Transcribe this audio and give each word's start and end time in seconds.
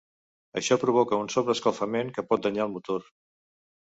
Això 0.61 0.77
provoca 0.83 1.19
un 1.25 1.29
sobreescalfament 1.33 2.11
que 2.15 2.25
pot 2.31 2.47
danyar 2.47 2.65
el 2.69 2.75
motor. 2.79 3.05